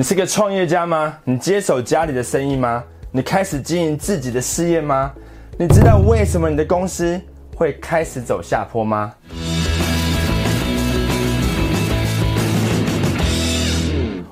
[0.00, 1.14] 你是个创业家吗？
[1.24, 2.82] 你接手家里的生意吗？
[3.12, 5.12] 你开始经营自己的事业吗？
[5.58, 7.20] 你知道为什么你的公司
[7.54, 9.12] 会开始走下坡吗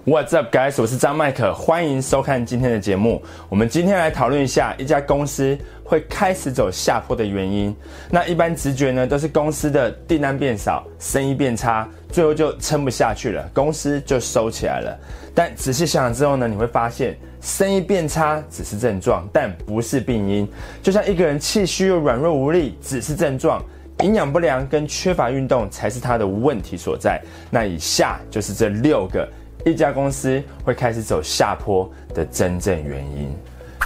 [0.08, 0.80] ？What's up, guys？
[0.80, 3.22] 我是张麦克，欢迎收看今天的节目。
[3.51, 7.76] 我们今天来讨论一下一家公司会开始走下坡的原因。
[8.10, 14.98] 那一般直觉呢，都是公司的订单变少，生意变差，最后就撑不下去了，公司就收起来了。
[15.34, 20.48] 但仔细想想之后呢，你会发现，生意变差只是症状，但不是病因。
[20.83, 23.62] 就像一个人气虚又软弱无力，只是症状。
[24.02, 27.20] 营养不良跟缺乏运动才是他的问题所在。
[27.51, 29.29] 那以下就是这六个。
[29.65, 33.35] 一家公司会开始走下坡的真正原因，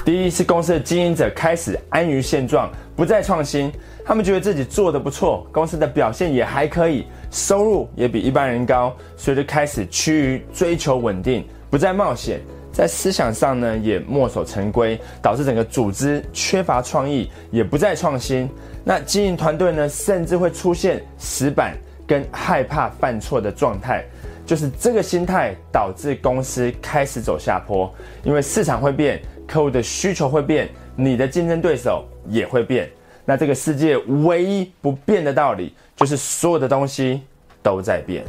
[0.04, 3.72] 第一是公司的经营者开始安于现状，不再创新。
[4.04, 12.40] 他们觉得自己做的不错，公司的表现也还可以，收入也比一般人高，所以就开始趋于追求稳定，不再冒险。
[12.72, 18.48] 在思想上呢，也墨守成规，导致整个组织缺乏创意，也不再创新。
[18.82, 24.04] 那经营团队呢，甚至会出现死板跟害怕犯错的状态。
[24.52, 27.90] 就是这个心态导致公司开始走下坡，
[28.22, 32.86] 因为市场会变，客户的需求会变，你的竞争对手也会变。
[33.24, 37.22] 那这个世界唯一不变的道理，就是所有的东西
[37.62, 38.22] 都在变。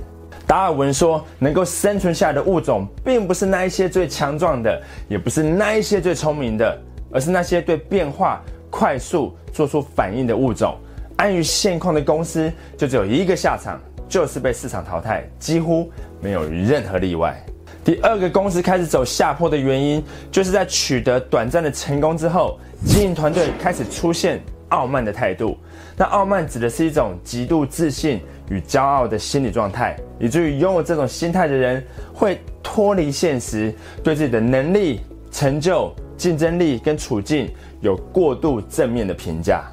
[0.48, 10.78] 达尔文说，能够生存下来的物种，并不是那一些最强壮的，也不是那一些最聪明的，而是那些对变化快速做出反应的物种。
[11.18, 13.78] 安于现况的公司，就只有一个下场。
[14.14, 17.36] 就是被市场淘汰，几乎没有任何例外。
[17.84, 24.40] 第二个公司开始走下坡的原因，就是在取得短暂的成功之后，经营团队开始出现
[24.70, 25.58] 傲慢的态度。
[25.98, 31.84] 那傲慢指的是一种极度自信与骄傲的心理状态，以至于拥有这种心态的人
[32.14, 39.64] 会脱离现实，对自己的能力、成就、竞争力跟处境有过度正面的评价，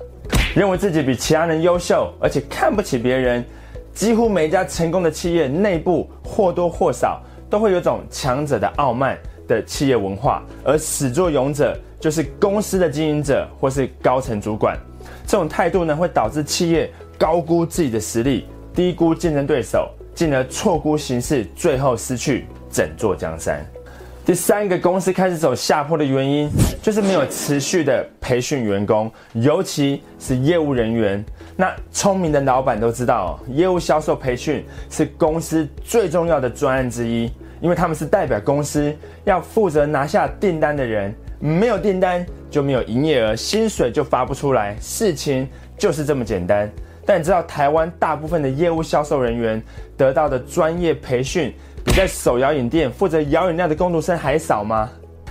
[0.56, 3.44] 认为自己比其他人优秀，而且看不起别人。
[3.94, 14.78] 几乎每一家成功的企业内部或多或少都会有种强者的傲慢的企业文化，而始作俑者就是公司的经营者或是高层主管。
[15.26, 23.64] 这种态度呢，会导致企业高估自己的实力，低估竞争对手，进而错估形势，最后失去整座江山。
[24.24, 26.48] 第三个公司开始走下坡的原因，
[26.80, 31.24] 就是没有持续的培训员工，尤其是业务人员。
[31.60, 46.66] 那聪明的老板都知道，业务销售培训是公司最重要的专案之一，因为他们是代表公司要负责拿下订单的人，没有订单就没有营业额，薪水就发不出来，事情就是这么简单。
[47.04, 49.62] 但你知道台湾大部分的业务销售人员
[49.98, 51.52] 得到的专业培训？
[51.84, 54.88] 比在手摇饮店负责摇饮料的工读生还少吗？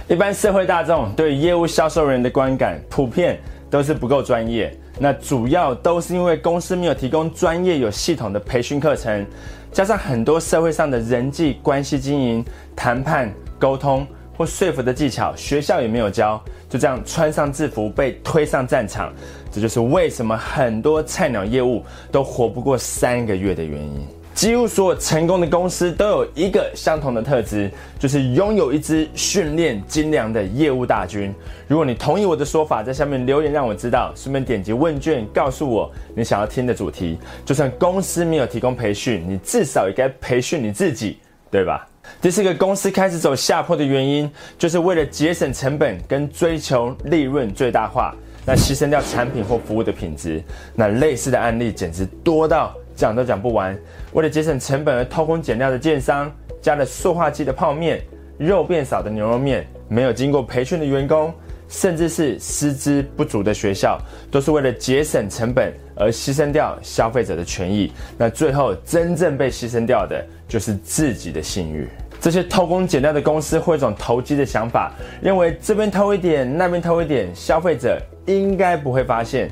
[0.07, 4.72] 一般社会大众对业务销售人员的观感普遍都是不够专业。
[4.99, 9.25] 那主要都是因为公司没有提供专业有系统的培训课程，
[9.71, 12.43] 加上很多社会上的人际关系经营、
[12.75, 14.05] 谈判、沟通
[14.37, 19.13] 或说服的技巧，学校也没有教，就这样穿上制服被推上战场。
[19.51, 21.81] 这就是为什么很多菜鸟业务
[22.11, 24.05] 都活不过三个月的原因。
[24.39, 27.69] 几乎所有成功的公司都有一个相同的特质，
[28.00, 31.35] 就是拥有一支训练精良的业务大军。
[31.67, 37.19] 如果你同意我的说法，在下面留言让我知道，顺便点击问卷告诉我你想要听的主题。
[37.44, 41.17] 就算公司没有提供培训，你至少也该培训你自己，
[41.51, 41.85] 对吧？
[42.22, 50.41] 第四个公司开始走下坡的原因，就是为了节省成本跟追求利润最大化，那牺牲掉产品或服务的品质。
[50.75, 52.73] 那类似的案例简直多到。
[52.99, 53.73] 讲都讲不完，
[54.11, 56.29] 为了节省成本而偷工减料的建商，
[56.61, 58.01] 加了塑化剂的泡面，
[58.37, 61.33] 肉变少的牛肉面，没有经过培训的员工，
[61.69, 63.97] 甚至是师资不足的学校，
[64.29, 67.89] 都是为了节省成本而牺牲掉消费者的权益。
[68.17, 71.87] 那最后真正被牺牲掉的，就是自己的信誉。
[72.19, 74.91] 这些偷工减料的公司会有一种投机的想法，
[75.22, 79.49] 认为这边偷一点，那边偷一点，消费者应该不会发现。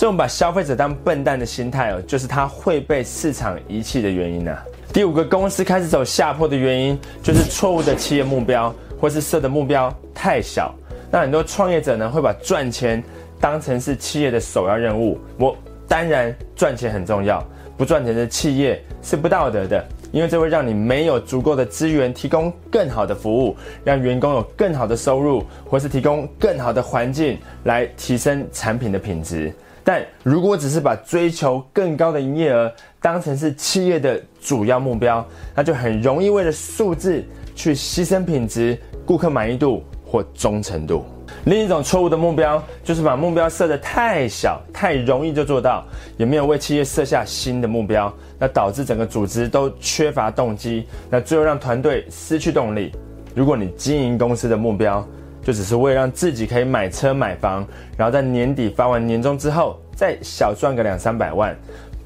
[0.00, 4.56] 这种把消费者当笨蛋的心态哦，就是他会被市场遗弃的原因呢。
[4.94, 10.74] 第五个公司开始走下坡的原因，就是错误的企业目标，或是设的目标太小。
[11.10, 13.04] 那很多创业者呢，会把赚钱
[13.38, 15.20] 当成是企业的首要任务。
[15.36, 15.54] 我
[15.86, 17.46] 当然赚钱很重要，
[17.76, 23.54] 不赚钱的企业是不道德的，因为这会让你没有足够的资源提供更好的服务，
[23.84, 29.52] 让员工有更好的收入，或是提供更好的环境来提升产品的品质。
[29.82, 37.24] 但如果只是把追求更高的营业额当成是企业的主要目标，那就很容易为了数字
[37.54, 41.04] 去牺牲品质、顾客满意度或忠诚度。
[41.44, 45.84] 另一种错误的目标，就是把目标设得太小，太容易就做到，
[46.18, 52.92] 也没有为企业设下新的目标，那导致整个组织都缺乏动机，那最后让团队失去动力。
[53.34, 55.06] 如果你经营公司的目标，
[55.42, 57.66] 就只是为了让自己可以买车买房，
[57.96, 61.56] 然后在年底发完年终之后，再小赚个两三百万，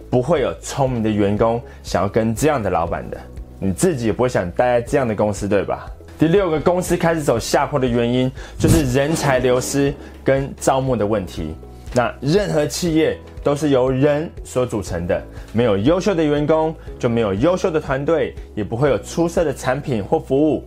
[0.08, 3.18] 不会有聪明的员工想要跟这样的老板的，
[3.58, 5.86] 你自己也不会想待在这样的公司，对吧？
[6.16, 9.92] 第六个公司开始走下坡的原因，就是人才流失
[10.22, 11.54] 跟招募的问题。
[11.92, 15.20] 那任何企业都是由人所组成的，
[15.52, 20.64] 没有优秀的员工，就没有优秀的团队，也不会有出色的产品或服务。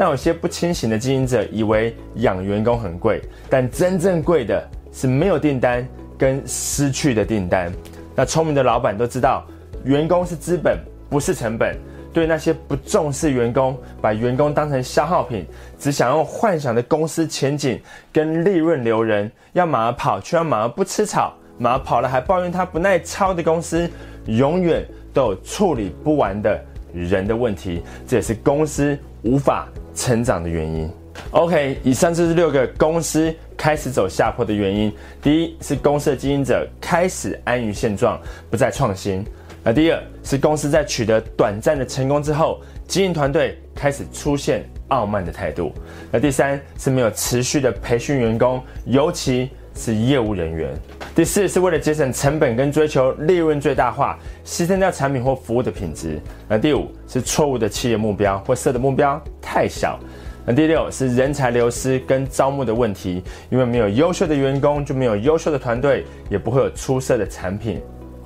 [0.00, 3.20] 那有些不清醒的经营者以为养员工很贵，
[3.50, 5.86] 但真正贵的是没有订单
[6.16, 7.70] 跟失去的订单。
[8.16, 9.44] 那聪明的老板都知道，
[9.84, 10.78] 员工是资本，
[11.10, 11.76] 不是成本。
[12.14, 15.44] 对那些不重视员工、把员工当成消耗品、
[15.78, 17.78] 只想用幻想的公司前景
[18.10, 23.86] 跟利润留人，要马儿跑却要马儿不吃草，马儿跑了还抱怨他不耐操的公司，
[24.24, 24.82] 永远
[25.12, 26.58] 都有处理不完的
[26.94, 30.90] 人的问题，这也是公司无法成长的原因。
[31.32, 34.92] OK，以上就是六个公司开始走下坡的原因。
[35.20, 38.20] 第一是公司的经营者开始安于现状，
[38.50, 39.24] 不再创新。
[39.62, 45.72] 那第二是公司在取得短暂的成功之后，经营团队开始出现傲慢的态度。
[46.10, 50.70] 那第三是没有持续的培训员工，尤其是业务人员。
[51.20, 56.18] 第四是为了节省成本跟追求利润最大化，牺牲掉产品或服务的品质。
[56.48, 60.00] 那第五是错误的企业目标或设的目标太小。
[60.46, 67.82] 那第六是人才流失跟招募的问题，因为没有优秀的员工，就没有优秀的团队，也不会有出色的产品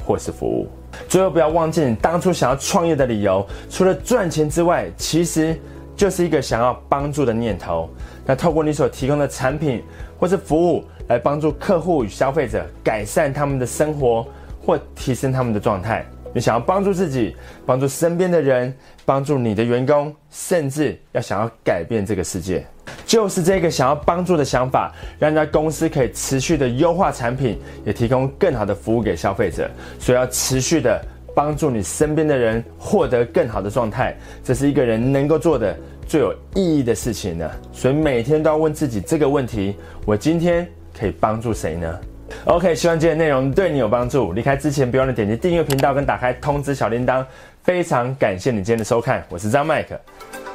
[0.06, 0.68] 或是服务。
[1.08, 5.58] 最后，不要忘记你当初想要创业的理由，除了赚钱之外，其实
[5.96, 7.88] 就是一个想要帮助的念头。
[8.26, 9.82] 那透过你所提供的产品
[10.18, 14.26] 或是服务，来帮助客户与消费者改善他们的生活
[14.64, 16.04] 或提升他们的状态。
[16.34, 18.74] 你想要帮助自己，帮助身边的人，
[19.04, 22.66] 帮助你的员工，甚至要想要改变这个世界。
[23.06, 29.70] 就是这个想要帮助的想法，让家公司可以持续的优化产品，也提供更好的服务给消费者。
[30.00, 31.00] 所以要持续的
[31.34, 35.76] 帮助你身边的人获得更好的状态，这是一个人能够做的
[36.06, 37.50] 最有意义的事情呢。
[37.72, 39.76] 所以每天都要问自己这个问题：
[40.06, 40.66] 我今天
[40.98, 41.98] 可以帮助谁呢
[42.46, 44.32] ？OK，希望今天内容对你有帮助。
[44.32, 47.24] 离开之前，别忘了点击订阅频道跟打开通知小铃铛。
[47.62, 49.98] 非常感谢你今天的收看，我是张麦克，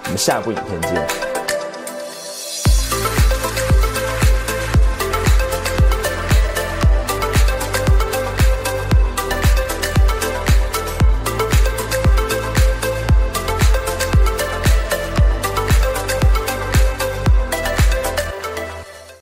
[0.04, 1.29] 我们下部影片见。